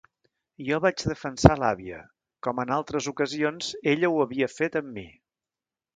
[0.67, 1.99] Jo vaig defensar l'àvia,
[2.47, 5.05] com en altres ocasions ella ho havia fet amb mi.